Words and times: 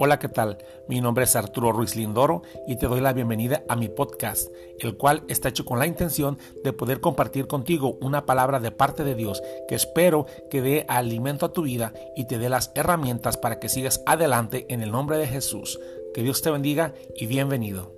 Hola, 0.00 0.20
¿qué 0.20 0.28
tal? 0.28 0.58
Mi 0.86 1.00
nombre 1.00 1.24
es 1.24 1.34
Arturo 1.34 1.72
Ruiz 1.72 1.96
Lindoro 1.96 2.42
y 2.68 2.76
te 2.76 2.86
doy 2.86 3.00
la 3.00 3.12
bienvenida 3.12 3.64
a 3.68 3.74
mi 3.74 3.88
podcast, 3.88 4.48
el 4.78 4.96
cual 4.96 5.24
está 5.26 5.48
hecho 5.48 5.64
con 5.64 5.80
la 5.80 5.88
intención 5.88 6.38
de 6.62 6.72
poder 6.72 7.00
compartir 7.00 7.48
contigo 7.48 7.98
una 8.00 8.24
palabra 8.24 8.60
de 8.60 8.70
parte 8.70 9.02
de 9.02 9.16
Dios 9.16 9.42
que 9.66 9.74
espero 9.74 10.26
que 10.50 10.62
dé 10.62 10.86
alimento 10.88 11.46
a 11.46 11.52
tu 11.52 11.62
vida 11.62 11.92
y 12.14 12.28
te 12.28 12.38
dé 12.38 12.48
las 12.48 12.70
herramientas 12.76 13.38
para 13.38 13.58
que 13.58 13.68
sigas 13.68 14.00
adelante 14.06 14.66
en 14.68 14.82
el 14.82 14.92
nombre 14.92 15.18
de 15.18 15.26
Jesús. 15.26 15.80
Que 16.14 16.22
Dios 16.22 16.42
te 16.42 16.52
bendiga 16.52 16.94
y 17.16 17.26
bienvenido. 17.26 17.97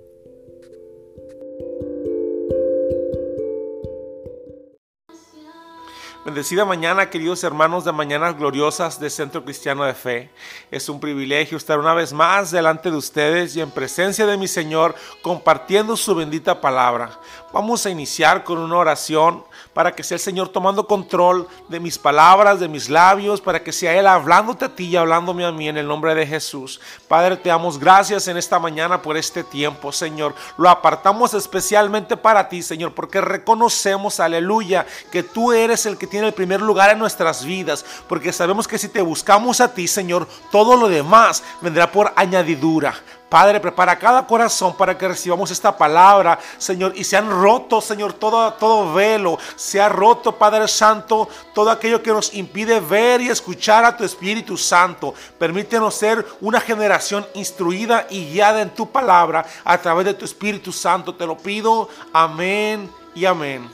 Bendecida 6.23 6.65
mañana, 6.65 7.09
queridos 7.09 7.43
hermanos 7.43 7.83
de 7.83 7.91
Mañanas 7.91 8.37
Gloriosas 8.37 8.99
de 8.99 9.09
Centro 9.09 9.43
Cristiano 9.43 9.85
de 9.85 9.95
Fe. 9.95 10.29
Es 10.69 10.87
un 10.87 10.99
privilegio 10.99 11.57
estar 11.57 11.79
una 11.79 11.95
vez 11.95 12.13
más 12.13 12.51
delante 12.51 12.91
de 12.91 12.97
ustedes 12.97 13.55
y 13.55 13.61
en 13.61 13.71
presencia 13.71 14.27
de 14.27 14.37
mi 14.37 14.47
Señor 14.47 14.93
compartiendo 15.23 15.97
su 15.97 16.13
bendita 16.13 16.61
palabra. 16.61 17.19
Vamos 17.51 17.87
a 17.87 17.89
iniciar 17.89 18.43
con 18.43 18.59
una 18.59 18.77
oración 18.77 19.43
para 19.73 19.93
que 19.93 20.03
sea 20.03 20.15
el 20.15 20.21
Señor 20.21 20.49
tomando 20.49 20.85
control 20.85 21.47
de 21.69 21.79
mis 21.79 21.97
palabras, 21.97 22.59
de 22.59 22.67
mis 22.67 22.87
labios, 22.87 23.41
para 23.41 23.63
que 23.63 23.71
sea 23.71 23.97
Él 23.97 24.05
hablándote 24.05 24.65
a 24.65 24.75
ti 24.75 24.85
y 24.85 24.97
hablándome 24.97 25.43
a 25.43 25.51
mí 25.51 25.67
en 25.67 25.77
el 25.77 25.87
nombre 25.87 26.13
de 26.13 26.27
Jesús. 26.27 26.79
Padre, 27.07 27.35
te 27.37 27.49
damos 27.49 27.79
gracias 27.79 28.27
en 28.27 28.37
esta 28.37 28.59
mañana 28.59 29.01
por 29.01 29.17
este 29.17 29.43
tiempo, 29.43 29.91
Señor. 29.91 30.35
Lo 30.57 30.69
apartamos 30.69 31.33
especialmente 31.33 32.15
para 32.15 32.47
ti, 32.47 32.61
Señor, 32.61 32.93
porque 32.93 33.21
reconocemos, 33.21 34.19
aleluya, 34.19 34.85
que 35.11 35.23
tú 35.23 35.51
eres 35.51 35.85
el 35.87 35.97
que 35.97 36.10
tiene 36.11 36.27
el 36.27 36.33
primer 36.33 36.61
lugar 36.61 36.91
en 36.91 36.99
nuestras 36.99 37.43
vidas, 37.43 37.83
porque 38.07 38.33
sabemos 38.33 38.67
que 38.67 38.77
si 38.77 38.89
te 38.89 39.01
buscamos 39.01 39.61
a 39.61 39.73
ti, 39.73 39.87
Señor, 39.87 40.27
todo 40.51 40.75
lo 40.75 40.89
demás 40.89 41.41
vendrá 41.61 41.89
por 41.91 42.11
añadidura. 42.15 42.93
Padre, 43.29 43.61
prepara 43.61 43.97
cada 43.97 44.27
corazón 44.27 44.75
para 44.75 44.97
que 44.97 45.07
recibamos 45.07 45.49
esta 45.51 45.77
palabra, 45.77 46.37
Señor, 46.57 46.91
y 46.97 47.05
se 47.05 47.15
han 47.15 47.29
roto, 47.29 47.79
Señor, 47.79 48.11
todo, 48.11 48.51
todo 48.55 48.93
velo, 48.93 49.39
se 49.55 49.79
ha 49.79 49.87
roto, 49.87 50.33
Padre 50.33 50.67
Santo, 50.67 51.29
todo 51.53 51.71
aquello 51.71 52.03
que 52.03 52.11
nos 52.11 52.33
impide 52.33 52.81
ver 52.81 53.21
y 53.21 53.29
escuchar 53.29 53.85
a 53.85 53.95
tu 53.95 54.03
Espíritu 54.03 54.57
Santo. 54.57 55.13
Permítenos 55.39 55.95
ser 55.95 56.27
una 56.41 56.59
generación 56.59 57.25
instruida 57.33 58.05
y 58.09 58.33
guiada 58.33 58.61
en 58.61 58.71
tu 58.71 58.91
palabra 58.91 59.45
a 59.63 59.77
través 59.77 60.07
de 60.07 60.13
tu 60.13 60.25
Espíritu 60.25 60.73
Santo. 60.73 61.15
Te 61.15 61.25
lo 61.25 61.37
pido, 61.37 61.87
amén 62.11 62.91
y 63.15 63.23
amén. 63.23 63.69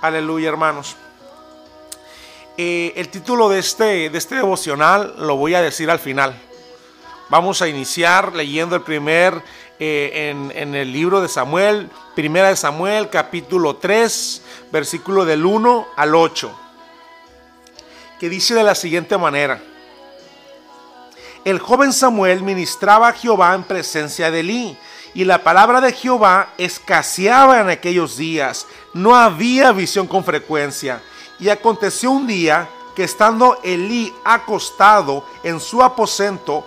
Aleluya, 0.00 0.48
hermanos. 0.48 0.96
Eh, 2.62 2.92
el 2.96 3.08
título 3.08 3.48
de 3.48 3.58
este, 3.58 4.10
de 4.10 4.18
este 4.18 4.34
devocional 4.34 5.14
lo 5.16 5.38
voy 5.38 5.54
a 5.54 5.62
decir 5.62 5.90
al 5.90 5.98
final. 5.98 6.38
Vamos 7.30 7.62
a 7.62 7.68
iniciar 7.68 8.36
leyendo 8.36 8.76
el 8.76 8.82
primer 8.82 9.42
eh, 9.78 10.34
en, 10.54 10.74
el 10.74 10.92
libro 10.92 11.22
de 11.22 11.28
Samuel, 11.30 11.88
primera 12.14 12.48
de 12.50 12.56
Samuel, 12.56 13.08
capítulo 13.08 13.76
3, 13.76 14.42
versículo 14.70 15.24
del 15.24 15.46
1 15.46 15.86
al 15.96 16.14
8, 16.14 16.52
que 18.20 18.28
dice 18.28 18.52
de 18.52 18.62
la 18.62 18.74
siguiente 18.74 19.16
manera. 19.16 19.62
El 21.46 21.60
joven 21.60 21.94
Samuel 21.94 22.42
ministraba 22.42 23.08
a 23.08 23.12
Jehová 23.14 23.54
en 23.54 23.62
presencia 23.62 24.30
de 24.30 24.40
Elí, 24.40 24.76
y 25.14 25.24
la 25.24 25.42
palabra 25.42 25.80
de 25.80 25.94
Jehová 25.94 26.52
escaseaba 26.58 27.62
en 27.62 27.70
aquellos 27.70 28.18
días. 28.18 28.66
No 28.92 29.16
había 29.16 29.72
visión 29.72 30.06
con 30.06 30.24
frecuencia. 30.24 31.00
Y 31.40 31.48
aconteció 31.48 32.10
un 32.10 32.26
día 32.26 32.68
que 32.94 33.04
estando 33.04 33.58
Elí 33.62 34.14
acostado 34.24 35.24
en 35.42 35.58
su 35.58 35.82
aposento, 35.82 36.66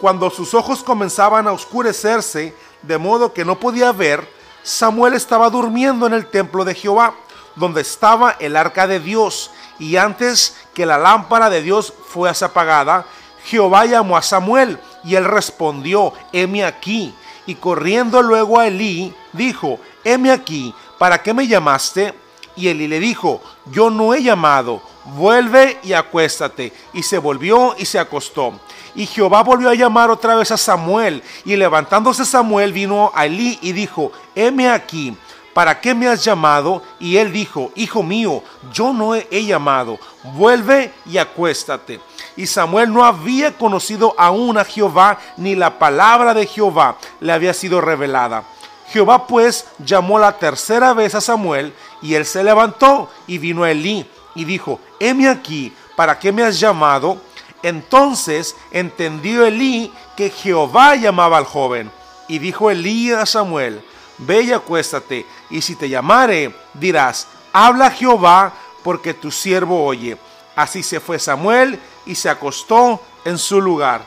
cuando 0.00 0.30
sus 0.30 0.54
ojos 0.54 0.82
comenzaban 0.82 1.46
a 1.48 1.52
oscurecerse, 1.52 2.54
de 2.82 2.98
modo 2.98 3.32
que 3.32 3.44
no 3.44 3.58
podía 3.58 3.90
ver, 3.90 4.28
Samuel 4.62 5.14
estaba 5.14 5.50
durmiendo 5.50 6.06
en 6.06 6.14
el 6.14 6.26
templo 6.26 6.64
de 6.64 6.74
Jehová, 6.74 7.14
donde 7.56 7.80
estaba 7.80 8.36
el 8.38 8.56
arca 8.56 8.86
de 8.86 9.00
Dios. 9.00 9.50
Y 9.78 9.96
antes 9.96 10.56
que 10.74 10.86
la 10.86 10.98
lámpara 10.98 11.50
de 11.50 11.62
Dios 11.62 11.92
fuese 12.08 12.44
apagada, 12.44 13.06
Jehová 13.44 13.84
llamó 13.84 14.16
a 14.16 14.22
Samuel, 14.22 14.78
y 15.02 15.16
él 15.16 15.24
respondió, 15.24 16.12
heme 16.32 16.64
aquí. 16.64 17.14
Y 17.46 17.56
corriendo 17.56 18.22
luego 18.22 18.58
a 18.58 18.68
Elí, 18.68 19.14
dijo, 19.32 19.78
heme 20.02 20.30
aquí, 20.30 20.74
¿para 20.98 21.22
qué 21.22 21.34
me 21.34 21.46
llamaste? 21.46 22.14
Y 22.56 22.68
Elí 22.68 22.86
le 22.88 23.00
dijo, 23.00 23.42
yo 23.66 23.90
no 23.90 24.14
he 24.14 24.22
llamado, 24.22 24.80
vuelve 25.04 25.78
y 25.82 25.92
acuéstate. 25.92 26.72
Y 26.92 27.02
se 27.02 27.18
volvió 27.18 27.74
y 27.78 27.84
se 27.84 27.98
acostó. 27.98 28.52
Y 28.94 29.06
Jehová 29.06 29.42
volvió 29.42 29.70
a 29.70 29.74
llamar 29.74 30.10
otra 30.10 30.36
vez 30.36 30.50
a 30.50 30.56
Samuel. 30.56 31.22
Y 31.44 31.56
levantándose 31.56 32.24
Samuel 32.24 32.72
vino 32.72 33.10
a 33.14 33.26
Elí 33.26 33.58
y 33.60 33.72
dijo, 33.72 34.12
heme 34.34 34.68
aquí, 34.70 35.16
¿para 35.54 35.80
qué 35.80 35.94
me 35.94 36.08
has 36.08 36.22
llamado? 36.22 36.82
Y 36.98 37.16
él 37.16 37.32
dijo, 37.32 37.72
Hijo 37.76 38.02
mío, 38.02 38.42
yo 38.72 38.92
no 38.92 39.14
he, 39.14 39.44
llamado, 39.44 39.98
vuelve 40.34 40.92
y 41.06 41.16
acuéstate. 41.16 42.00
Y 42.36 42.46
Samuel 42.46 42.92
no 42.92 43.04
había 43.04 43.56
conocido 43.56 44.14
aún 44.18 44.58
a 44.58 44.64
Jehová, 44.64 45.18
ni 45.36 45.54
la 45.54 45.78
palabra 45.78 46.34
de 46.34 46.46
Jehová 46.46 46.96
le 47.20 47.32
había 47.32 47.54
sido 47.54 47.80
revelada. 47.80 48.42
Jehová 48.88 49.26
pues 49.26 49.66
llamó 49.78 50.18
la 50.18 50.36
tercera 50.38 50.92
vez 50.92 51.14
a 51.14 51.20
Samuel, 51.20 51.72
y 52.04 52.14
él 52.16 52.26
se 52.26 52.44
levantó 52.44 53.10
y 53.26 53.38
vino 53.38 53.64
a 53.64 53.70
Elí, 53.70 54.06
y 54.34 54.44
dijo, 54.44 54.78
heme 55.00 55.26
aquí, 55.26 55.72
¿para 55.96 56.18
qué 56.18 56.32
me 56.32 56.42
has 56.42 56.60
llamado? 56.60 57.16
Entonces 57.62 58.54
entendió 58.70 59.46
Elí 59.46 59.90
que 60.14 60.28
Jehová 60.28 60.96
llamaba 60.96 61.38
al 61.38 61.46
joven. 61.46 61.90
Y 62.28 62.38
dijo 62.40 62.70
Elí 62.70 63.10
a 63.10 63.24
Samuel, 63.24 63.82
ve 64.18 64.42
y 64.42 64.52
acuéstate, 64.52 65.24
y 65.48 65.62
si 65.62 65.76
te 65.76 65.88
llamare, 65.88 66.54
dirás, 66.74 67.26
habla 67.54 67.90
Jehová, 67.90 68.52
porque 68.82 69.14
tu 69.14 69.30
siervo 69.30 69.82
oye. 69.82 70.18
Así 70.54 70.82
se 70.82 71.00
fue 71.00 71.18
Samuel 71.18 71.80
y 72.04 72.14
se 72.16 72.28
acostó 72.28 73.00
en 73.24 73.38
su 73.38 73.62
lugar. 73.62 74.02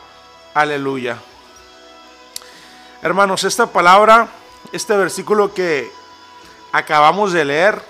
Aleluya. 0.54 1.18
Hermanos, 3.02 3.44
esta 3.44 3.66
palabra, 3.66 4.28
este 4.72 4.96
versículo 4.96 5.52
que 5.52 5.97
acabamos 6.72 7.34
de 7.34 7.46
leer, 7.46 7.82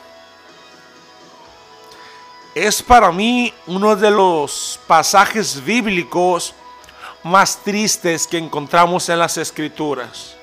es 2.55 2.81
para 2.81 3.11
mí 3.11 3.53
uno 3.67 3.95
de 3.95 4.09
los 4.09 4.79
pasajes 4.87 5.63
bíblicos 5.63 6.55
más 7.23 7.57
tristes 7.57 8.25
que 8.25 8.37
encontramos 8.37 9.07
en 9.09 9.19
las 9.19 9.37
escrituras. 9.37 10.35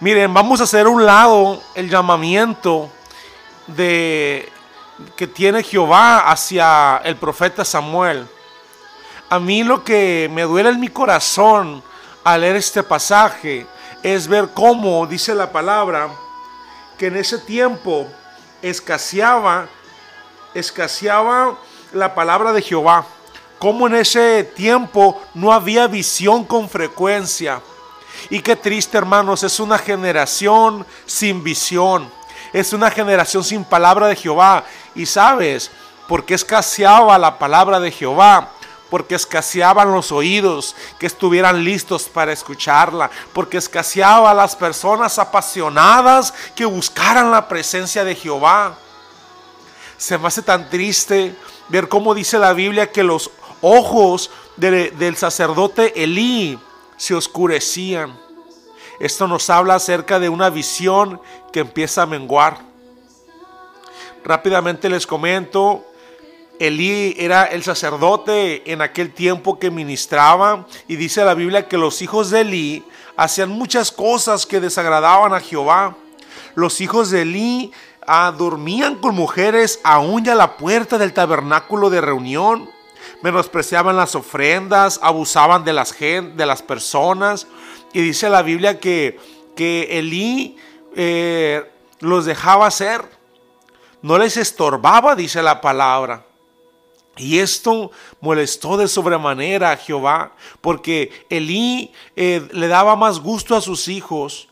Miren, 0.00 0.32
vamos 0.32 0.60
a 0.60 0.64
hacer 0.64 0.88
un 0.88 1.04
lado 1.04 1.62
el 1.74 1.90
llamamiento 1.90 2.90
de 3.66 4.50
que 5.16 5.26
tiene 5.26 5.62
Jehová 5.62 6.30
hacia 6.30 7.00
el 7.04 7.16
profeta 7.16 7.64
Samuel. 7.64 8.26
A 9.28 9.38
mí 9.38 9.64
lo 9.64 9.84
que 9.84 10.30
me 10.32 10.42
duele 10.42 10.70
en 10.70 10.80
mi 10.80 10.88
corazón 10.88 11.82
al 12.24 12.40
leer 12.40 12.56
este 12.56 12.82
pasaje 12.82 13.66
es 14.02 14.26
ver 14.26 14.48
cómo 14.54 15.06
dice 15.06 15.34
la 15.34 15.50
palabra 15.50 16.08
que 17.02 17.08
en 17.08 17.16
ese 17.16 17.38
tiempo 17.38 18.06
escaseaba 18.62 19.66
escaseaba 20.54 21.58
la 21.92 22.14
palabra 22.14 22.52
de 22.52 22.62
Jehová. 22.62 23.04
Como 23.58 23.88
en 23.88 23.96
ese 23.96 24.44
tiempo 24.44 25.20
no 25.34 25.52
había 25.52 25.88
visión 25.88 26.44
con 26.44 26.68
frecuencia. 26.68 27.60
Y 28.30 28.38
qué 28.38 28.54
triste, 28.54 28.98
hermanos, 28.98 29.42
es 29.42 29.58
una 29.58 29.78
generación 29.78 30.86
sin 31.04 31.42
visión. 31.42 32.08
Es 32.52 32.72
una 32.72 32.88
generación 32.88 33.42
sin 33.42 33.64
palabra 33.64 34.06
de 34.06 34.14
Jehová. 34.14 34.64
Y 34.94 35.04
sabes, 35.04 35.72
porque 36.06 36.34
escaseaba 36.34 37.18
la 37.18 37.36
palabra 37.36 37.80
de 37.80 37.90
Jehová, 37.90 38.48
porque 38.92 39.14
escaseaban 39.14 39.90
los 39.90 40.12
oídos 40.12 40.76
que 40.98 41.06
estuvieran 41.06 41.64
listos 41.64 42.10
para 42.10 42.30
escucharla, 42.30 43.10
porque 43.32 43.56
escaseaba 43.56 44.34
las 44.34 44.54
personas 44.54 45.18
apasionadas 45.18 46.34
que 46.54 46.66
buscaran 46.66 47.30
la 47.30 47.48
presencia 47.48 48.04
de 48.04 48.14
Jehová. 48.14 48.76
Se 49.96 50.18
me 50.18 50.26
hace 50.26 50.42
tan 50.42 50.68
triste 50.68 51.34
ver 51.70 51.88
cómo 51.88 52.14
dice 52.14 52.38
la 52.38 52.52
Biblia 52.52 52.92
que 52.92 53.02
los 53.02 53.30
ojos 53.62 54.30
del 54.58 55.16
sacerdote 55.16 56.04
Elí 56.04 56.58
se 56.98 57.14
oscurecían. 57.14 58.20
Esto 59.00 59.26
nos 59.26 59.48
habla 59.48 59.76
acerca 59.76 60.20
de 60.20 60.28
una 60.28 60.50
visión 60.50 61.18
que 61.50 61.60
empieza 61.60 62.02
a 62.02 62.06
menguar. 62.06 62.58
Rápidamente 64.22 64.90
les 64.90 65.06
comento, 65.06 65.82
Elí 66.66 67.14
era 67.18 67.44
el 67.44 67.62
sacerdote 67.62 68.70
en 68.70 68.82
aquel 68.82 69.12
tiempo 69.12 69.58
que 69.58 69.70
ministraba 69.70 70.66
y 70.88 70.96
dice 70.96 71.24
la 71.24 71.34
Biblia 71.34 71.68
que 71.68 71.78
los 71.78 72.02
hijos 72.02 72.30
de 72.30 72.40
Elí 72.40 72.84
hacían 73.16 73.50
muchas 73.50 73.90
cosas 73.92 74.46
que 74.46 74.60
desagradaban 74.60 75.34
a 75.34 75.40
Jehová. 75.40 75.96
Los 76.54 76.80
hijos 76.80 77.10
de 77.10 77.22
Elí 77.22 77.72
Ah, 78.06 78.34
dormían 78.36 78.96
con 78.96 79.14
mujeres 79.14 79.78
aún 79.84 80.24
ya 80.24 80.32
a 80.32 80.36
la 80.36 80.56
puerta 80.56 80.98
del 80.98 81.12
tabernáculo 81.12 81.88
de 81.88 82.00
reunión. 82.00 82.68
menospreciaban 83.22 83.96
las 83.96 84.16
ofrendas, 84.16 84.98
abusaban 85.00 85.64
de 85.64 85.72
las, 85.72 85.96
de 85.96 86.46
las 86.46 86.62
personas. 86.62 87.46
Y 87.92 88.00
dice 88.00 88.28
la 88.28 88.42
Biblia 88.42 88.80
que, 88.80 89.20
que 89.54 89.98
Elí 89.98 90.56
eh, 90.96 91.70
los 92.00 92.24
dejaba 92.24 92.66
hacer, 92.66 93.02
no 94.02 94.18
les 94.18 94.36
estorbaba, 94.36 95.14
dice 95.14 95.40
la 95.40 95.60
palabra. 95.60 96.24
Y 97.16 97.40
esto 97.40 97.90
molestó 98.20 98.76
de 98.76 98.88
sobremanera 98.88 99.72
a 99.72 99.76
Jehová, 99.76 100.32
porque 100.60 101.26
Elí 101.28 101.92
eh, 102.16 102.48
le 102.52 102.68
daba 102.68 102.96
más 102.96 103.20
gusto 103.20 103.54
a 103.54 103.60
sus 103.60 103.88
hijos 103.88 104.48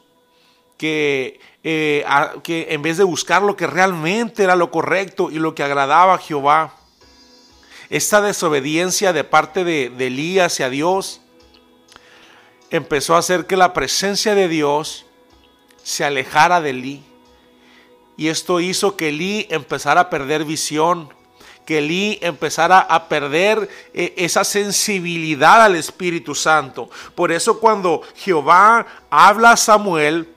que, 0.77 1.41
eh, 1.65 2.05
que 2.43 2.69
en 2.71 2.83
vez 2.83 2.99
de 2.99 3.05
buscar 3.05 3.43
lo 3.43 3.57
que 3.57 3.67
realmente 3.67 4.43
era 4.43 4.57
lo 4.57 4.71
correcto 4.71 5.31
y 5.31 5.39
lo 5.39 5.55
que 5.55 5.63
agradaba 5.63 6.15
a 6.15 6.19
Jehová. 6.19 6.75
Esta 7.89 8.21
desobediencia 8.21 9.13
de 9.13 9.25
parte 9.25 9.65
de, 9.65 9.91
de 9.91 10.07
Elí 10.09 10.39
hacia 10.39 10.69
Dios 10.69 11.23
empezó 12.71 13.15
a 13.15 13.19
hacer 13.19 13.47
que 13.47 13.57
la 13.57 13.73
presencia 13.73 14.35
de 14.35 14.49
Dios 14.49 15.07
se 15.83 16.05
alejara 16.05 16.61
de 16.61 16.71
Elí. 16.71 17.03
Y 18.17 18.29
esto 18.29 18.61
hizo 18.61 18.97
que 18.97 19.09
Elí 19.09 19.47
empezara 19.51 20.03
a 20.03 20.11
perder 20.11 20.45
visión, 20.45 21.13
que 21.71 21.79
Elí 21.79 22.19
empezara 22.21 22.81
a 22.81 23.07
perder 23.07 23.69
eh, 23.95 24.13
esa 24.17 24.43
sensibilidad 24.43 25.63
al 25.63 25.77
Espíritu 25.77 26.35
Santo. 26.35 26.91
Por 27.15 27.31
eso 27.31 27.61
cuando 27.61 28.03
Jehová 28.17 28.85
habla 29.09 29.53
a 29.53 29.57
Samuel, 29.57 30.35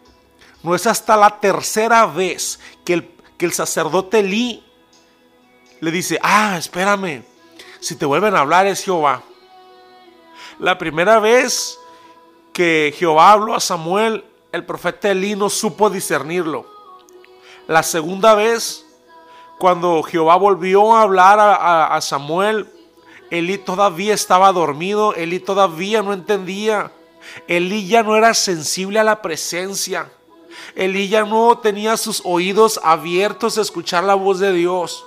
no 0.62 0.76
es 0.76 0.86
hasta 0.86 1.18
la 1.18 1.40
tercera 1.40 2.06
vez 2.06 2.60
que 2.86 3.10
el, 3.40 3.52
sacerdote 3.52 4.20
Elí 4.20 4.64
le 5.80 5.90
dice, 5.90 6.20
ah, 6.22 6.56
espérame, 6.60 7.24
si 7.80 7.96
te 7.96 8.06
vuelven 8.06 8.36
a 8.36 8.42
hablar 8.42 8.68
es 8.68 8.84
Jehová. 8.84 9.24
La 10.60 10.78
primera 10.78 11.18
vez 11.18 11.80
que 12.54 12.94
Jehová 12.96 13.32
habló 13.32 13.56
a 13.56 13.60
Samuel, 13.60 14.24
el 14.52 14.68
profeta 14.68 15.10
Elí 15.10 15.36
no 15.36 15.50
supo 15.50 15.90
discernirlo. 15.90 16.68
La 17.66 17.82
segunda 17.82 18.36
vez 18.36 18.86
cuando 19.64 20.04
Jehová 20.04 20.36
volvió 20.36 20.94
a 20.94 21.04
hablar 21.04 21.40
a, 21.40 22.02
Samuel, 22.02 22.70
Elí 23.30 23.58
todavía 23.58 24.14
estaba 24.14 24.52
dormido, 24.52 25.14
Elí 25.14 25.40
todavía 25.40 26.02
no 26.02 26.12
entendía. 26.12 26.92
Elí 27.48 27.88
ya 27.88 28.04
no 28.04 28.18
era 28.18 28.34
sensible 28.34 29.00
a 29.00 29.06
la 29.06 29.22
presencia. 29.22 30.12
Elí 30.76 31.08
ya 31.08 31.24
no 31.24 31.58
tenía 31.60 31.96
sus 31.96 32.22
oídos 32.26 32.78
abiertos 32.84 33.58
a 33.58 33.62
escuchar 33.62 34.04
la 34.04 34.16
voz 34.16 34.40
de 34.40 34.52
Dios. 34.52 35.06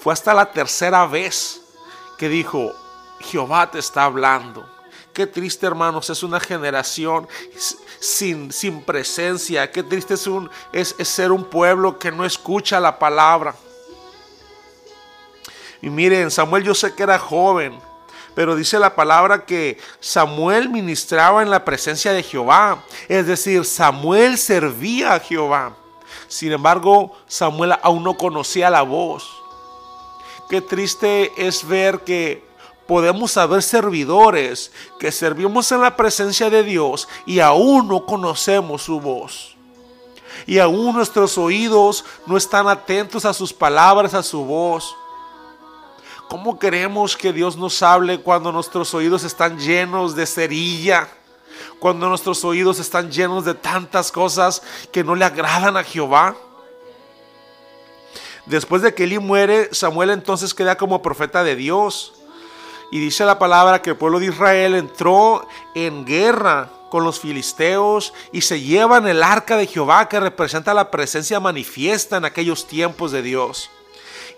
Fue 0.00 0.12
hasta 0.12 0.34
la 0.34 0.50
tercera 0.50 1.06
vez 1.06 1.62
que 2.18 2.28
dijo, 2.28 2.72
Jehová 3.20 3.70
te 3.70 3.78
está 3.78 4.02
hablando. 4.02 4.68
Qué 5.14 5.28
triste, 5.28 5.64
hermanos, 5.64 6.10
es 6.10 6.24
una 6.24 6.40
generación 6.40 7.28
sin, 8.00 8.50
sin 8.50 8.82
presencia. 8.82 9.70
Qué 9.70 9.84
triste 9.84 10.14
es, 10.14 10.26
un, 10.26 10.50
es, 10.72 10.92
ser 11.04 11.30
un 11.30 11.44
pueblo 11.44 12.00
que 12.00 12.10
no 12.10 12.24
escucha 12.24 12.80
la 12.80 12.98
palabra. 12.98 13.54
Y 15.80 15.88
miren, 15.88 16.32
Samuel 16.32 16.64
yo 16.64 16.74
sé 16.74 16.92
que 16.96 17.04
era 17.04 17.16
joven, 17.16 17.78
pero 18.34 18.56
dice 18.56 18.76
la 18.80 18.96
palabra 18.96 19.46
que 19.46 19.78
Samuel 20.00 20.68
ministraba 20.68 21.44
en 21.44 21.50
la 21.50 21.64
presencia 21.64 22.12
de 22.12 22.24
Jehová. 22.24 22.82
Es 23.08 23.28
decir, 23.28 23.64
Samuel 23.64 24.36
servía 24.36 25.14
a 25.14 25.20
Jehová. 25.20 25.76
Sin 26.26 26.50
embargo, 26.50 27.12
Samuel 27.28 27.76
aún 27.82 28.02
no 28.02 28.16
conocía 28.16 28.68
la 28.68 28.82
voz. 28.82 29.30
Qué 30.50 30.60
triste 30.60 31.30
es 31.36 31.64
ver 31.64 32.00
que 32.00 32.42
podemos 32.86 33.36
haber 33.36 33.62
servidores 33.62 34.70
que 34.98 35.10
servimos 35.10 35.70
en 35.72 35.80
la 35.80 35.96
presencia 35.96 36.50
de 36.50 36.62
Dios 36.62 37.08
y 37.26 37.40
aún 37.40 37.88
no 37.88 38.04
conocemos 38.04 38.82
su 38.82 39.00
voz. 39.00 39.56
Y 40.46 40.58
aún 40.58 40.94
nuestros 40.94 41.38
oídos 41.38 42.04
no 42.26 42.36
están 42.36 42.68
atentos 42.68 43.24
a 43.24 43.32
sus 43.32 43.52
palabras, 43.52 44.14
a 44.14 44.22
su 44.22 44.44
voz. 44.44 44.94
¿Cómo 46.28 46.58
queremos 46.58 47.16
que 47.16 47.32
Dios 47.32 47.56
nos 47.56 47.82
hable 47.82 48.20
cuando 48.20 48.52
nuestros 48.52 48.92
oídos 48.94 49.24
están 49.24 49.58
llenos 49.58 50.14
de 50.14 50.26
cerilla? 50.26 51.08
Cuando 51.78 52.08
nuestros 52.08 52.44
oídos 52.44 52.78
están 52.78 53.10
llenos 53.10 53.44
de 53.44 53.54
tantas 53.54 54.10
cosas 54.10 54.62
que 54.90 55.04
no 55.04 55.14
le 55.14 55.24
agradan 55.24 55.76
a 55.76 55.84
Jehová. 55.84 56.36
Después 58.46 58.82
de 58.82 58.94
que 58.94 59.04
Eli 59.04 59.18
muere, 59.18 59.68
Samuel 59.72 60.10
entonces 60.10 60.52
queda 60.52 60.76
como 60.76 61.02
profeta 61.02 61.44
de 61.44 61.56
Dios. 61.56 62.12
Y 62.94 63.00
dice 63.00 63.24
la 63.24 63.40
palabra 63.40 63.82
que 63.82 63.90
el 63.90 63.96
pueblo 63.96 64.20
de 64.20 64.26
Israel 64.26 64.76
entró 64.76 65.48
en 65.74 66.04
guerra 66.04 66.70
con 66.90 67.02
los 67.02 67.18
filisteos 67.18 68.14
y 68.30 68.42
se 68.42 68.60
llevan 68.60 69.08
el 69.08 69.24
arca 69.24 69.56
de 69.56 69.66
Jehová 69.66 70.08
que 70.08 70.20
representa 70.20 70.72
la 70.72 70.92
presencia 70.92 71.40
manifiesta 71.40 72.18
en 72.18 72.24
aquellos 72.24 72.68
tiempos 72.68 73.10
de 73.10 73.22
Dios. 73.22 73.68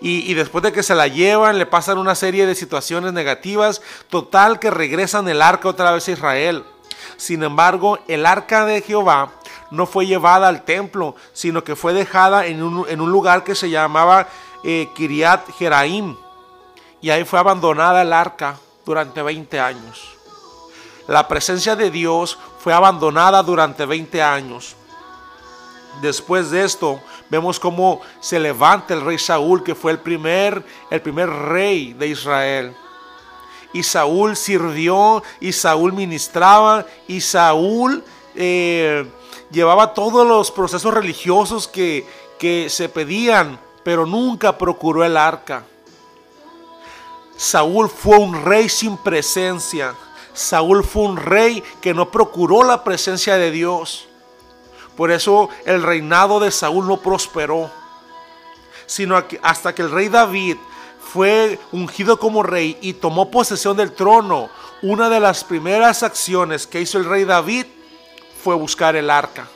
Y, 0.01 0.33
después 0.33 0.63
de 0.63 0.71
que 0.71 0.81
se 0.81 0.95
la 0.95 1.07
llevan, 1.07 1.59
le 1.59 1.67
pasan 1.67 1.99
una 1.99 2.15
serie 2.15 2.47
de 2.47 2.55
situaciones 2.55 3.13
negativas, 3.13 3.83
total 4.09 4.57
que 4.57 4.71
regresan 4.71 5.29
el 5.29 5.43
arca 5.43 5.69
otra 5.69 5.91
vez 5.91 6.07
a 6.07 6.13
Israel. 6.13 6.63
Sin 7.15 7.43
embargo, 7.43 7.99
el 8.07 8.25
arca 8.25 8.65
de 8.65 8.81
Jehová 8.81 9.33
no 9.69 9.85
fue 9.85 10.07
llevada 10.07 10.47
al 10.47 10.65
templo, 10.65 11.15
sino 11.31 11.63
que 11.63 11.75
fue 11.75 11.93
dejada 11.93 12.47
en 12.47 12.63
un, 12.63 13.11
lugar 13.11 13.43
que 13.43 13.53
se 13.53 13.69
llamaba 13.69 14.27
eh, 14.63 14.89
Kiriat 14.95 15.47
Jeraim 15.59 16.15
y 17.01 17.09
ahí 17.09 17.23
fue 17.23 17.39
abandonada 17.39 18.01
el 18.01 18.13
arca 18.13 18.57
durante 18.85 19.21
20 19.21 19.59
años. 19.59 20.17
La 21.07 21.27
presencia 21.27 21.75
de 21.75 21.89
Dios 21.89 22.37
fue 22.59 22.73
abandonada 22.73 23.41
durante 23.43 23.85
20 23.85 24.21
años. 24.21 24.75
Después 26.01 26.51
de 26.51 26.63
esto, 26.63 26.99
vemos 27.29 27.59
cómo 27.59 28.01
se 28.19 28.39
levanta 28.39 28.93
el 28.93 29.01
rey 29.01 29.17
Saúl, 29.17 29.63
que 29.63 29.73
fue 29.73 29.91
el 29.91 29.99
primer, 29.99 30.63
el 30.89 31.01
primer 31.01 31.29
rey 31.29 31.93
de 31.93 32.07
Israel. 32.07 32.75
Y 33.73 33.83
Saúl 33.83 34.35
sirvió, 34.35 35.23
y 35.39 35.53
Saúl 35.53 35.93
ministraba, 35.93 36.85
y 37.07 37.21
Saúl 37.21 38.03
eh, 38.35 39.09
llevaba 39.49 39.93
todos 39.93 40.27
los 40.27 40.51
procesos 40.51 40.93
religiosos 40.93 41.67
que, 41.67 42.05
que 42.37 42.69
se 42.69 42.89
pedían, 42.89 43.59
pero 43.83 44.05
nunca 44.05 44.57
procuró 44.57 45.03
el 45.03 45.17
arca. 45.17 45.63
Saúl 47.37 47.87
fue 47.87 48.17
un 48.17 48.43
rey 48.43 48.67
sin 48.67 48.97
presencia. 48.97 49.95
Saúl 50.33 50.83
fue 50.83 51.03
un 51.03 51.17
rey 51.17 51.63
que 51.81 51.93
no 51.93 52.11
procuró 52.11 52.63
la 52.63 52.83
presencia 52.83 53.37
de 53.37 53.51
Dios. 53.51 54.07
Por 54.95 55.11
eso 55.11 55.49
el 55.65 55.83
reinado 55.83 56.39
de 56.39 56.51
Saúl 56.51 56.87
no 56.87 56.97
prosperó. 56.97 57.71
Sino 58.87 59.23
hasta 59.43 59.75
que 59.75 59.83
el 59.83 59.91
rey 59.91 60.09
David 60.09 60.57
fue 61.13 61.59
ungido 61.71 62.19
como 62.19 62.43
rey 62.43 62.77
y 62.81 62.93
tomó 62.93 63.29
posesión 63.31 63.77
del 63.77 63.93
trono, 63.93 64.49
una 64.81 65.09
de 65.09 65.19
las 65.19 65.43
primeras 65.43 66.03
acciones 66.03 66.67
que 66.67 66.81
hizo 66.81 66.97
el 66.97 67.05
rey 67.05 67.23
David 67.23 67.65
fue 68.43 68.55
buscar 68.55 68.95
el 68.95 69.09
arca. 69.09 69.47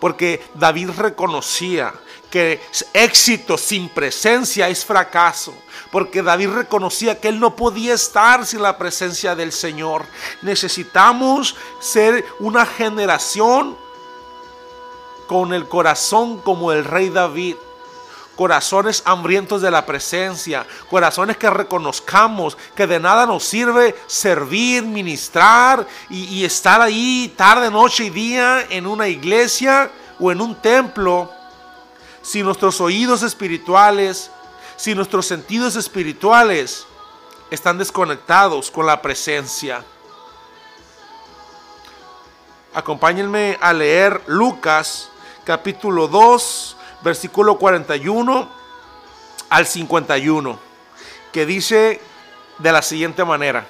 Porque 0.00 0.42
David 0.54 0.90
reconocía 0.96 1.94
que 2.30 2.60
éxito 2.94 3.58
sin 3.58 3.88
presencia 3.88 4.68
es 4.68 4.84
fracaso. 4.84 5.54
Porque 5.90 6.22
David 6.22 6.50
reconocía 6.50 7.20
que 7.20 7.28
él 7.28 7.40
no 7.40 7.56
podía 7.56 7.94
estar 7.94 8.46
sin 8.46 8.62
la 8.62 8.78
presencia 8.78 9.34
del 9.34 9.52
Señor. 9.52 10.06
Necesitamos 10.42 11.56
ser 11.80 12.24
una 12.38 12.64
generación 12.64 13.76
con 15.26 15.52
el 15.52 15.68
corazón 15.68 16.38
como 16.38 16.72
el 16.72 16.84
rey 16.84 17.08
David. 17.08 17.56
Corazones 18.36 19.02
hambrientos 19.04 19.60
de 19.60 19.70
la 19.70 19.84
presencia, 19.84 20.66
corazones 20.88 21.36
que 21.36 21.50
reconozcamos 21.50 22.56
que 22.74 22.86
de 22.86 22.98
nada 22.98 23.26
nos 23.26 23.44
sirve 23.44 23.94
servir, 24.06 24.82
ministrar 24.82 25.86
y, 26.08 26.42
estar 26.42 26.80
ahí 26.80 27.34
tarde, 27.36 27.70
noche 27.70 28.04
y 28.06 28.10
día 28.10 28.66
en 28.70 28.86
una 28.86 29.08
iglesia 29.08 29.90
o 30.18 30.32
en 30.32 30.40
un 30.40 30.54
templo 30.54 31.30
si 32.22 32.42
nuestros 32.42 32.80
oídos 32.80 33.22
espirituales, 33.22 34.30
si 34.76 34.94
nuestros 34.94 35.26
sentidos 35.26 35.76
espirituales 35.76 36.86
están 37.50 37.78
desconectados 37.78 38.70
con 38.70 38.86
la 38.86 39.02
presencia. 39.02 39.84
Acompáñenme 42.72 43.58
a 43.60 43.72
leer 43.72 44.22
Lucas 44.26 45.10
capítulo 45.44 46.06
2, 46.06 46.76
versículo 47.02 47.58
41 47.58 48.48
al 49.48 49.66
51, 49.66 50.58
que 51.32 51.46
dice 51.46 52.00
de 52.58 52.72
la 52.72 52.82
siguiente 52.82 53.24
manera. 53.24 53.66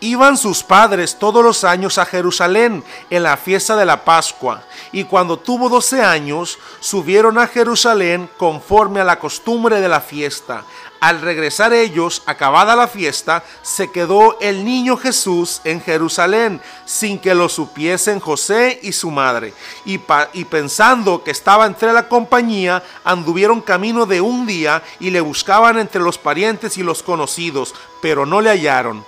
Iban 0.00 0.36
sus 0.36 0.62
padres 0.62 1.18
todos 1.18 1.42
los 1.42 1.64
años 1.64 1.98
a 1.98 2.06
Jerusalén 2.06 2.84
en 3.10 3.22
la 3.24 3.36
fiesta 3.36 3.74
de 3.74 3.84
la 3.84 4.04
Pascua, 4.04 4.62
y 4.92 5.02
cuando 5.02 5.40
tuvo 5.40 5.68
doce 5.68 6.02
años, 6.02 6.56
subieron 6.78 7.36
a 7.36 7.48
Jerusalén 7.48 8.30
conforme 8.36 9.00
a 9.00 9.04
la 9.04 9.18
costumbre 9.18 9.80
de 9.80 9.88
la 9.88 10.00
fiesta. 10.00 10.62
Al 11.00 11.20
regresar 11.20 11.72
ellos, 11.72 12.22
acabada 12.26 12.76
la 12.76 12.86
fiesta, 12.86 13.42
se 13.62 13.90
quedó 13.90 14.38
el 14.40 14.64
niño 14.64 14.96
Jesús 14.96 15.60
en 15.64 15.80
Jerusalén, 15.80 16.60
sin 16.84 17.18
que 17.18 17.34
lo 17.34 17.48
supiesen 17.48 18.20
José 18.20 18.78
y 18.82 18.92
su 18.92 19.10
madre. 19.10 19.52
Y, 19.84 20.00
y, 20.32 20.44
pensando 20.44 21.24
que 21.24 21.32
estaba 21.32 21.66
entre 21.66 21.92
la 21.92 22.08
compañía, 22.08 22.84
anduvieron 23.02 23.60
camino 23.60 24.06
de 24.06 24.20
un 24.20 24.46
día 24.46 24.80
y 25.00 25.10
le 25.10 25.20
buscaban 25.20 25.76
entre 25.76 26.00
los 26.00 26.18
parientes 26.18 26.78
y 26.78 26.84
los 26.84 27.02
conocidos, 27.02 27.74
pero 28.00 28.26
no 28.26 28.40
le 28.40 28.50
hallaron 28.50 29.04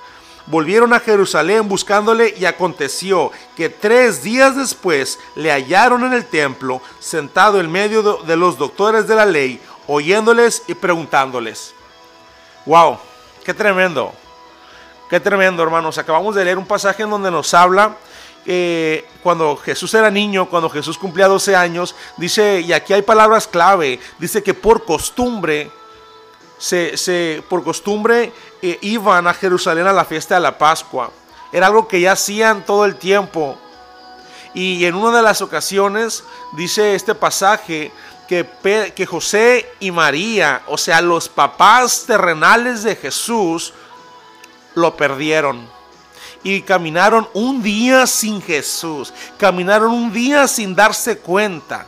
volvieron 0.50 0.92
a 0.92 1.00
Jerusalén 1.00 1.68
buscándole 1.68 2.34
y 2.36 2.44
aconteció 2.44 3.30
que 3.56 3.68
tres 3.68 4.22
días 4.22 4.56
después 4.56 5.18
le 5.36 5.50
hallaron 5.50 6.04
en 6.04 6.12
el 6.12 6.26
templo, 6.26 6.82
sentado 6.98 7.60
en 7.60 7.70
medio 7.70 8.18
de 8.24 8.36
los 8.36 8.58
doctores 8.58 9.06
de 9.06 9.14
la 9.14 9.26
ley, 9.26 9.60
oyéndoles 9.86 10.64
y 10.66 10.74
preguntándoles. 10.74 11.72
¡Wow! 12.66 12.98
¡Qué 13.44 13.54
tremendo! 13.54 14.12
¡Qué 15.08 15.20
tremendo, 15.20 15.62
hermanos! 15.62 15.98
Acabamos 15.98 16.34
de 16.34 16.44
leer 16.44 16.58
un 16.58 16.66
pasaje 16.66 17.04
en 17.04 17.10
donde 17.10 17.30
nos 17.30 17.54
habla 17.54 17.96
eh, 18.46 19.04
cuando 19.22 19.56
Jesús 19.56 19.92
era 19.94 20.10
niño, 20.10 20.48
cuando 20.48 20.70
Jesús 20.70 20.98
cumplía 20.98 21.28
12 21.28 21.54
años, 21.54 21.94
dice, 22.16 22.60
y 22.60 22.72
aquí 22.72 22.92
hay 22.92 23.02
palabras 23.02 23.46
clave, 23.46 24.00
dice 24.18 24.42
que 24.42 24.54
por 24.54 24.84
costumbre 24.84 25.70
se, 26.60 27.42
por 27.48 27.64
costumbre 27.64 28.32
eh, 28.60 28.78
iban 28.82 29.26
a 29.26 29.34
Jerusalén 29.34 29.86
a 29.86 29.92
la 29.92 30.04
fiesta 30.04 30.34
de 30.34 30.42
la 30.42 30.58
Pascua. 30.58 31.10
Era 31.52 31.66
algo 31.66 31.88
que 31.88 32.00
ya 32.00 32.12
hacían 32.12 32.64
todo 32.64 32.84
el 32.84 32.96
tiempo. 32.96 33.58
Y 34.52 34.84
en 34.84 34.94
una 34.94 35.16
de 35.16 35.22
las 35.22 35.40
ocasiones 35.42 36.22
dice 36.52 36.94
este 36.94 37.14
pasaje 37.14 37.90
que, 38.28 38.46
que 38.94 39.06
José 39.06 39.72
y 39.80 39.90
María, 39.90 40.62
o 40.66 40.76
sea, 40.76 41.00
los 41.00 41.28
papás 41.28 42.04
terrenales 42.06 42.82
de 42.82 42.94
Jesús, 42.94 43.72
lo 44.74 44.96
perdieron. 44.96 45.68
Y 46.42 46.62
caminaron 46.62 47.28
un 47.32 47.62
día 47.62 48.06
sin 48.06 48.40
Jesús. 48.40 49.12
Caminaron 49.38 49.92
un 49.92 50.12
día 50.12 50.46
sin 50.46 50.74
darse 50.74 51.18
cuenta. 51.18 51.86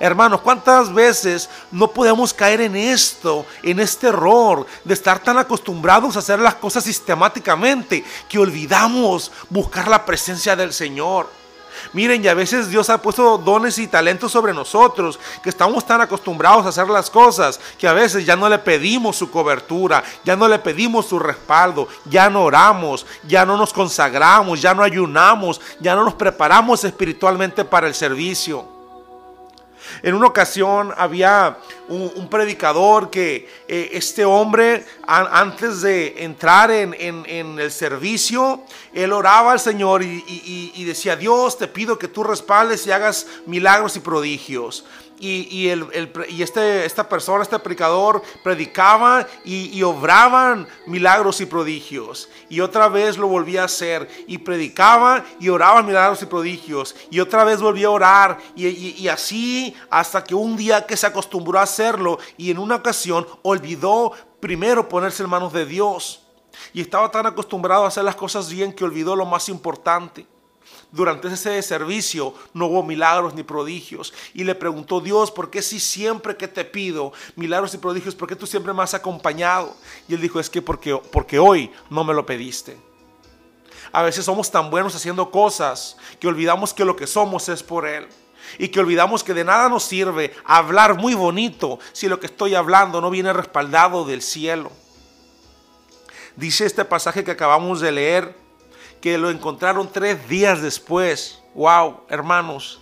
Hermanos, 0.00 0.40
¿cuántas 0.42 0.92
veces 0.92 1.50
no 1.72 1.88
podemos 1.88 2.32
caer 2.32 2.60
en 2.60 2.76
esto, 2.76 3.44
en 3.62 3.80
este 3.80 4.08
error 4.08 4.64
de 4.84 4.94
estar 4.94 5.18
tan 5.18 5.38
acostumbrados 5.38 6.14
a 6.14 6.20
hacer 6.20 6.38
las 6.38 6.54
cosas 6.54 6.84
sistemáticamente 6.84 8.04
que 8.28 8.38
olvidamos 8.38 9.32
buscar 9.50 9.88
la 9.88 10.04
presencia 10.04 10.54
del 10.54 10.72
Señor? 10.72 11.38
Miren, 11.92 12.24
y 12.24 12.28
a 12.28 12.34
veces 12.34 12.68
Dios 12.68 12.90
ha 12.90 13.00
puesto 13.00 13.38
dones 13.38 13.78
y 13.78 13.86
talentos 13.86 14.32
sobre 14.32 14.52
nosotros, 14.52 15.18
que 15.42 15.48
estamos 15.48 15.86
tan 15.86 16.00
acostumbrados 16.00 16.66
a 16.66 16.68
hacer 16.68 16.88
las 16.88 17.10
cosas, 17.10 17.60
que 17.78 17.88
a 17.88 17.92
veces 17.92 18.26
ya 18.26 18.36
no 18.36 18.48
le 18.48 18.58
pedimos 18.58 19.16
su 19.16 19.30
cobertura, 19.30 20.02
ya 20.24 20.36
no 20.36 20.48
le 20.48 20.58
pedimos 20.58 21.06
su 21.06 21.18
respaldo, 21.18 21.88
ya 22.04 22.30
no 22.30 22.44
oramos, 22.44 23.06
ya 23.26 23.44
no 23.44 23.56
nos 23.56 23.72
consagramos, 23.72 24.60
ya 24.60 24.74
no 24.74 24.82
ayunamos, 24.82 25.60
ya 25.80 25.94
no 25.94 26.04
nos 26.04 26.14
preparamos 26.14 26.84
espiritualmente 26.84 27.64
para 27.64 27.86
el 27.86 27.94
servicio. 27.94 28.77
En 30.02 30.14
una 30.14 30.26
ocasión 30.26 30.92
había 30.96 31.58
un, 31.88 32.28
predicador 32.28 33.10
que 33.10 33.48
eh, 33.66 33.90
este 33.92 34.24
hombre, 34.24 34.84
antes 35.06 35.82
de 35.82 36.24
entrar 36.24 36.70
en, 36.70 36.94
el 37.58 37.70
servicio, 37.70 38.62
él 38.92 39.12
oraba 39.12 39.52
al 39.52 39.60
Señor 39.60 40.02
y 40.02 40.84
decía, 40.84 41.16
Dios, 41.16 41.58
te 41.58 41.68
pido 41.68 41.98
que 41.98 42.08
tú 42.08 42.24
respaldes 42.24 42.86
y 42.86 42.92
hagas 42.92 43.26
milagros 43.46 43.96
y 43.96 44.00
prodigios 44.00 44.84
y, 45.18 45.70
y 46.28 46.42
este, 46.42 46.84
esta 46.84 47.08
persona, 47.08 47.42
este 47.42 47.58
predicador, 47.58 48.22
predicaba 48.42 49.26
y, 49.44 49.82
obraban 49.82 50.66
milagros 50.86 51.40
y 51.40 51.46
prodigios. 51.46 52.28
Y 52.48 52.60
otra 52.60 52.88
vez 52.88 53.18
lo 53.18 53.28
volvía 53.28 53.62
a 53.62 53.66
hacer. 53.66 54.08
Y 54.26 54.38
predicaba 54.38 55.24
y 55.40 55.48
oraban 55.48 55.86
milagros 55.86 56.22
y 56.22 56.26
prodigios. 56.26 56.94
Y 57.10 57.20
otra 57.20 57.44
vez 57.44 57.60
volvía 57.60 57.88
a 57.88 57.90
orar. 57.90 58.38
Y, 58.54 59.08
así 59.08 59.74
hasta 59.90 60.22
que 60.24 60.34
un 60.34 60.56
día 60.56 60.86
que 60.86 60.96
se 60.96 61.06
acostumbró 61.06 61.58
a 61.58 61.62
hacerlo 61.62 62.18
y 62.36 62.50
en 62.50 62.58
una 62.58 62.76
ocasión 62.76 63.26
olvidó 63.42 64.12
primero 64.40 64.88
ponerse 64.88 65.22
en 65.22 65.30
manos 65.30 65.52
de 65.52 65.66
Dios. 65.66 66.22
Y 66.72 66.80
estaba 66.80 67.10
tan 67.10 67.26
acostumbrado 67.26 67.84
a 67.84 67.88
hacer 67.88 68.04
las 68.04 68.16
cosas 68.16 68.50
bien 68.50 68.72
que 68.72 68.84
olvidó 68.84 69.14
lo 69.14 69.24
más 69.24 69.48
importante 69.48 70.26
durante 70.90 71.28
ese 71.28 71.62
servicio 71.62 72.34
no 72.54 72.66
hubo 72.66 72.82
milagros 72.82 73.34
ni 73.34 73.42
prodigios. 73.42 74.14
Y 74.34 74.44
le 74.44 74.54
preguntó 74.54 75.00
Dios, 75.00 75.30
¿por 75.30 75.50
qué 75.50 75.60
si 75.62 75.80
siempre 75.80 76.36
que 76.36 76.48
te 76.48 76.64
pido 76.64 77.12
milagros 77.36 77.74
y 77.74 77.78
prodigios, 77.78 78.14
por 78.14 78.28
qué 78.28 78.36
tú 78.36 78.46
siempre 78.46 78.72
me 78.72 78.82
has 78.82 78.94
acompañado? 78.94 79.76
Y 80.08 80.14
él 80.14 80.20
dijo, 80.20 80.40
es 80.40 80.48
que 80.48 80.62
porque, 80.62 80.98
porque 81.12 81.38
hoy 81.38 81.70
no 81.90 82.04
me 82.04 82.14
lo 82.14 82.24
pediste. 82.24 82.76
A 83.92 84.02
veces 84.02 84.24
somos 84.24 84.50
tan 84.50 84.70
buenos 84.70 84.94
haciendo 84.94 85.30
cosas 85.30 85.96
que 86.20 86.28
olvidamos 86.28 86.74
que 86.74 86.84
lo 86.84 86.96
que 86.96 87.06
somos 87.06 87.48
es 87.48 87.62
por 87.62 87.86
Él. 87.86 88.06
Y 88.58 88.68
que 88.68 88.80
olvidamos 88.80 89.22
que 89.22 89.34
de 89.34 89.44
nada 89.44 89.68
nos 89.68 89.84
sirve 89.84 90.34
hablar 90.44 90.94
muy 90.94 91.14
bonito 91.14 91.78
si 91.92 92.08
lo 92.08 92.18
que 92.18 92.26
estoy 92.26 92.54
hablando 92.54 93.00
no 93.00 93.10
viene 93.10 93.32
respaldado 93.32 94.04
del 94.04 94.22
cielo. 94.22 94.72
Dice 96.36 96.64
este 96.64 96.84
pasaje 96.84 97.24
que 97.24 97.30
acabamos 97.30 97.80
de 97.80 97.92
leer 97.92 98.47
que 99.00 99.18
lo 99.18 99.30
encontraron 99.30 99.90
tres 99.92 100.28
días 100.28 100.62
después. 100.62 101.40
Wow, 101.54 102.02
hermanos. 102.08 102.80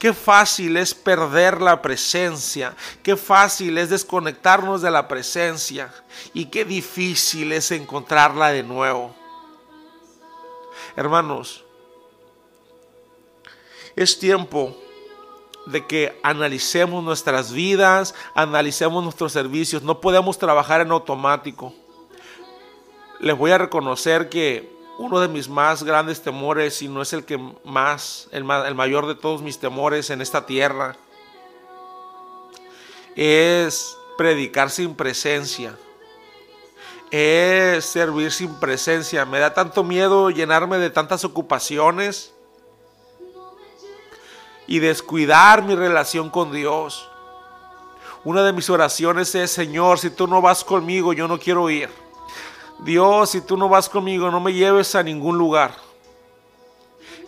Qué 0.00 0.14
fácil 0.14 0.78
es 0.78 0.94
perder 0.94 1.60
la 1.60 1.82
presencia, 1.82 2.74
qué 3.02 3.16
fácil 3.18 3.76
es 3.76 3.90
desconectarnos 3.90 4.80
de 4.80 4.90
la 4.90 5.06
presencia 5.06 5.92
y 6.32 6.46
qué 6.46 6.64
difícil 6.64 7.52
es 7.52 7.70
encontrarla 7.70 8.48
de 8.48 8.62
nuevo. 8.62 9.14
Hermanos, 10.96 11.66
es 13.94 14.18
tiempo 14.18 14.74
de 15.66 15.86
que 15.86 16.18
analicemos 16.22 17.04
nuestras 17.04 17.52
vidas, 17.52 18.14
analicemos 18.34 19.04
nuestros 19.04 19.32
servicios. 19.32 19.82
No 19.82 20.00
podemos 20.00 20.38
trabajar 20.38 20.80
en 20.80 20.92
automático. 20.92 21.74
Les 23.18 23.36
voy 23.36 23.50
a 23.50 23.58
reconocer 23.58 24.30
que 24.30 24.79
uno 25.00 25.18
de 25.18 25.28
mis 25.28 25.48
más 25.48 25.82
grandes 25.82 26.20
temores, 26.20 26.82
y 26.82 26.88
no 26.88 27.00
es 27.00 27.14
el 27.14 27.24
que 27.24 27.40
más, 27.64 28.28
el, 28.32 28.44
el 28.50 28.74
mayor 28.74 29.06
de 29.06 29.14
todos 29.14 29.40
mis 29.40 29.58
temores 29.58 30.10
en 30.10 30.20
esta 30.20 30.44
tierra, 30.44 30.94
es 33.16 33.96
predicar 34.18 34.68
sin 34.68 34.94
presencia. 34.94 35.74
Es 37.10 37.86
servir 37.86 38.30
sin 38.30 38.54
presencia. 38.60 39.24
Me 39.24 39.38
da 39.38 39.54
tanto 39.54 39.82
miedo 39.82 40.28
llenarme 40.28 40.76
de 40.76 40.90
tantas 40.90 41.24
ocupaciones 41.24 42.34
y 44.66 44.80
descuidar 44.80 45.62
mi 45.62 45.76
relación 45.76 46.28
con 46.28 46.52
Dios. 46.52 47.08
Una 48.22 48.42
de 48.42 48.52
mis 48.52 48.68
oraciones 48.68 49.34
es, 49.34 49.50
Señor, 49.50 49.98
si 49.98 50.10
tú 50.10 50.26
no 50.26 50.42
vas 50.42 50.62
conmigo, 50.62 51.14
yo 51.14 51.26
no 51.26 51.38
quiero 51.38 51.70
ir. 51.70 51.88
Dios, 52.84 53.30
si 53.30 53.40
tú 53.40 53.56
no 53.56 53.68
vas 53.68 53.88
conmigo, 53.88 54.30
no 54.30 54.40
me 54.40 54.52
lleves 54.52 54.94
a 54.94 55.02
ningún 55.02 55.36
lugar. 55.36 55.74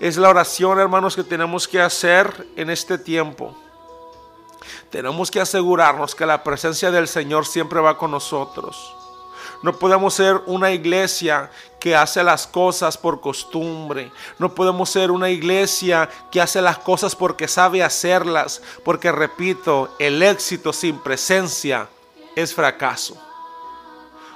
Es 0.01 0.17
la 0.17 0.31
oración, 0.31 0.79
hermanos, 0.79 1.15
que 1.15 1.23
tenemos 1.23 1.69
que 1.69 1.81
hacer 1.81 2.49
en 2.57 2.71
este 2.71 2.99
tiempo. 2.99 3.57
Tenemos 4.91 5.31
que 5.31 5.41
asegurarnos 5.41 6.15
que 6.15 6.27
la 6.27 6.43
presencia 6.43 6.91
del 6.91 7.07
Señor 7.07 7.47
siempre 7.47 7.81
va 7.81 7.97
con 7.97 8.11
nosotros. 8.11 8.95
No 9.63 9.79
podemos 9.79 10.15
ser 10.15 10.41
una 10.47 10.73
iglesia 10.73 11.51
que 11.79 11.95
hace 11.95 12.25
las 12.25 12.47
cosas 12.47 12.99
por 12.99 13.21
costumbre. 13.21 14.11
No 14.39 14.55
podemos 14.55 14.91
ser 14.91 15.11
una 15.11 15.31
iglesia 15.31 16.11
que 16.33 16.41
hace 16.41 16.61
las 16.61 16.79
cosas 16.79 17.15
porque 17.15 17.47
sabe 17.47 17.83
hacerlas. 17.83 18.61
Porque 18.85 19.13
repito, 19.13 19.95
el 20.01 20.23
éxito 20.23 20.73
sin 20.73 20.99
presencia 20.99 21.89
es 22.35 22.53
fracaso. 22.53 23.17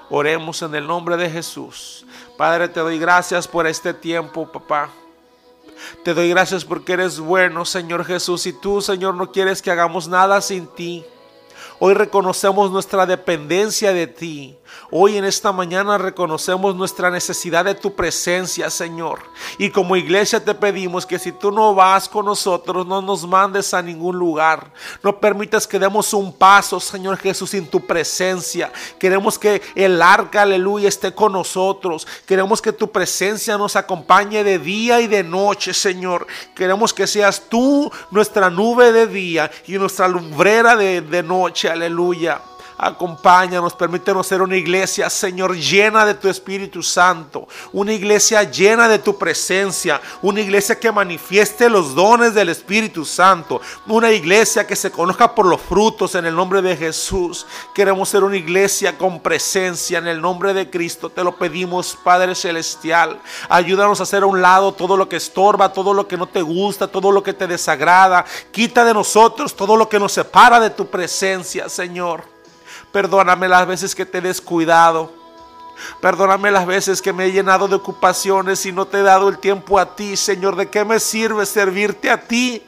Oremos 0.09 0.63
en 0.63 0.75
el 0.75 0.87
nombre 0.87 1.17
de 1.17 1.29
Jesús. 1.31 2.05
Padre, 2.37 2.69
te 2.69 2.81
doy 2.81 2.99
gracias 2.99 3.49
por 3.49 3.67
este 3.67 3.93
tiempo, 3.93 4.51
papá. 4.51 4.89
Te 6.05 6.15
doy 6.15 6.31
gracias 6.31 6.65
porque 6.65 6.95
eres 6.95 7.19
bueno, 7.19 7.65
Señor 7.65 8.05
Jesús. 8.05 8.47
Y 8.47 8.53
tú, 8.53 8.81
Señor, 8.81 9.15
no 9.15 9.33
quieres 9.33 9.61
que 9.61 9.71
hagamos 9.71 10.09
nada 10.09 10.41
sin 10.41 10.67
ti. 10.69 11.05
Hoy 11.78 11.92
reconocemos 11.92 12.71
nuestra 12.71 13.04
dependencia 13.04 13.92
de 13.92 14.06
ti. 14.06 14.56
Hoy 14.90 15.16
en 15.16 15.25
esta 15.25 15.52
mañana 15.52 15.99
reconocemos 15.99 16.75
nuestra 16.75 17.11
necesidad 17.11 17.64
de 17.64 17.75
tu 17.75 17.95
presencia, 17.95 18.71
Señor. 18.71 19.21
Y 19.59 19.71
como 19.71 19.97
iglesia 19.97 20.45
te 20.45 20.54
pedimos 20.54 21.04
que 21.04 21.18
si 21.18 21.33
tú 21.33 21.50
no 21.50 21.75
vas 21.75 22.09
con 22.09 22.26
nosotros, 22.26 22.87
no 22.87 23.02
nos 23.02 23.26
mandes 23.26 23.75
a 23.75 23.83
ningún 23.83 24.16
lugar. 24.16 24.73
No 25.02 25.18
permitas 25.18 25.66
que 25.66 25.78
demos 25.78 26.12
un 26.14 26.33
paso, 26.33 26.80
Señor 26.80 27.18
Jesús, 27.18 27.50
sin 27.50 27.66
tu 27.66 27.85
presencia. 27.85 28.73
Queremos 28.99 29.38
que 29.38 29.61
el 29.75 30.00
arca, 30.00 30.42
aleluya, 30.42 30.88
esté 30.88 31.12
con 31.12 31.33
nosotros. 31.33 32.06
Queremos 32.25 32.62
que 32.62 32.73
tu 32.73 32.90
presencia 32.90 33.59
nos 33.59 33.76
acompañe 33.76 34.45
de 34.45 34.59
día 34.59 35.00
y 35.00 35.09
de 35.09 35.23
noche, 35.25 35.75
Señor. 35.75 36.26
Queremos 36.54 36.95
que 36.95 37.06
seas 37.06 37.42
tú 37.49 37.90
nuestra 38.11 38.50
nube 38.50 38.92
de 38.92 39.06
día 39.06 39.50
y 39.66 39.75
nuestra 39.75 40.09
lumbrera 40.09 40.76
de, 40.76 41.00
de 41.00 41.23
noche, 41.23 41.66
aleluya. 41.73 42.56
Acompáñanos, 42.78 43.75
permítenos 43.75 44.26
ser 44.26 44.42
una 44.42 44.56
iglesia, 44.56 45.09
Señor, 45.09 45.56
llena 45.56 46.04
de 46.04 46.14
tu 46.14 46.28
Espíritu 46.28 46.83
Santo. 46.83 47.49
Una 47.73 47.92
iglesia 47.92 48.42
llena 48.42 48.87
de 48.87 48.99
tu 48.99 49.16
presencia. 49.16 50.00
Una 50.21 50.40
iglesia 50.40 50.78
que 50.78 50.92
manifieste 50.92 51.71
los 51.71 51.95
dones 51.95 52.35
del 52.35 52.50
Espíritu 52.50 53.04
Santo. 53.04 53.61
Una 53.87 54.12
iglesia 54.12 54.66
que 54.66 54.76
se 54.76 54.90
conozca 54.90 55.35
por 55.35 55.47
los 55.47 55.61
frutos 55.61 56.14
en 56.14 56.26
el 56.26 56.35
nombre 56.35 56.61
de 56.61 56.76
Jesús. 56.76 57.47
Queremos 57.75 58.11
ser 58.11 58.25
una 58.25 58.37
iglesia 58.37 58.99
con 58.99 59.21
presencia 59.21 59.99
en 59.99 60.06
el 60.06 60.21
nombre 60.21 60.52
de 60.52 60.68
Cristo. 60.68 61.09
Te 61.09 61.25
lo 61.25 61.37
pedimos, 61.37 61.97
Padre 62.04 62.35
Celestial. 62.35 63.18
Ayúdanos 63.49 64.00
a 64.00 64.02
hacer 64.02 64.23
a 64.23 64.26
un 64.26 64.42
lado 64.42 64.73
todo 64.73 64.97
lo 64.97 65.09
que 65.09 65.16
estorba, 65.16 65.73
todo 65.73 65.95
lo 65.95 66.06
que 66.06 66.18
no 66.18 66.26
te 66.26 66.42
gusta, 66.42 66.87
todo 66.87 67.11
lo 67.11 67.23
que 67.23 67.33
te 67.33 67.47
desagrada. 67.47 68.25
Quita 68.50 68.85
de 68.85 68.92
nosotros 68.92 69.56
todo 69.56 69.76
lo 69.76 69.88
que 69.88 69.99
nos 69.99 70.12
separa 70.12 70.61
de 70.61 70.71
tu 70.71 70.87
presencia, 70.87 71.68
Señor. 71.68 72.36
Perdóname 72.97 73.47
las 73.47 73.67
veces 73.67 73.95
que 73.95 74.07
te 74.07 74.17
he 74.17 74.21
descuidado. 74.23 75.12
Perdóname 76.00 76.50
las 76.50 76.65
veces 76.65 77.03
que 77.03 77.12
me 77.12 77.26
he 77.26 77.31
llenado 77.31 77.69
de 77.69 77.75
ocupaciones 77.75 78.65
y 78.65 78.73
no 78.73 78.87
te 78.87 79.00
he 79.00 79.03
dado 79.03 79.29
el 79.29 79.37
tiempo 79.37 79.79
a 79.79 79.95
ti, 79.95 80.17
Señor. 80.17 80.57
¿De 80.57 80.71
qué 80.71 80.83
me 80.83 80.99
sirve 80.99 81.45
servirte 81.45 82.09
a 82.09 82.19
ti 82.19 82.62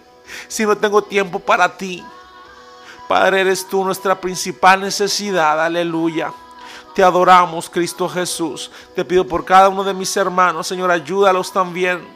si 0.47 0.66
no 0.66 0.76
tengo 0.76 1.00
tiempo 1.00 1.38
para 1.38 1.78
ti? 1.78 2.04
Padre, 3.08 3.40
eres 3.40 3.66
tú 3.66 3.82
nuestra 3.82 4.20
principal 4.20 4.82
necesidad. 4.82 5.64
Aleluya. 5.64 6.30
Te 6.94 7.02
adoramos, 7.02 7.70
Cristo 7.70 8.06
Jesús. 8.06 8.70
Te 8.94 9.06
pido 9.06 9.26
por 9.26 9.47
cada 9.47 9.70
uno 9.70 9.82
de 9.82 9.94
mis 9.94 10.14
hermanos, 10.14 10.66
Señor, 10.66 10.90
ayúdalos 10.90 11.50
también 11.50 12.06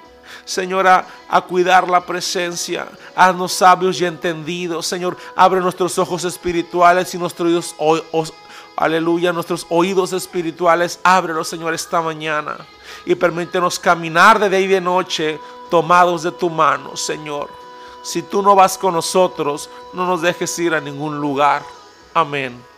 Señor, 0.44 0.86
a, 0.86 1.06
cuidar 1.48 1.88
la 1.88 2.00
presencia. 2.00 2.88
Haznos 3.14 3.52
sabios 3.52 4.00
y 4.00 4.04
entendidos. 4.04 4.86
Señor, 4.86 5.16
abre 5.36 5.60
nuestros 5.60 5.98
ojos 5.98 6.24
espirituales 6.24 7.14
y 7.14 7.18
nuestros 7.18 7.74
oídos, 7.78 8.32
aleluya, 8.76 9.32
nuestros 9.32 9.66
oídos 9.68 10.12
espirituales. 10.12 11.00
Ábrelos, 11.02 11.48
Señor, 11.48 11.74
esta 11.74 12.00
mañana. 12.00 12.56
Y 13.06 13.14
permítenos 13.14 13.78
caminar 13.78 14.38
de 14.38 14.48
día 14.48 14.60
y 14.60 14.66
de 14.66 14.80
noche 14.80 15.40
tomados 15.70 16.22
de 16.22 16.32
tu 16.32 16.50
mano, 16.50 16.96
Señor. 16.96 17.48
Si 18.02 18.22
tú 18.22 18.42
no 18.42 18.54
vas 18.54 18.76
con 18.76 18.94
nosotros, 18.94 19.70
no 19.92 20.06
nos 20.06 20.22
dejes 20.22 20.58
ir 20.58 20.74
a 20.74 20.80
ningún 20.80 21.20
lugar. 21.20 21.62
Amén. 22.12 22.71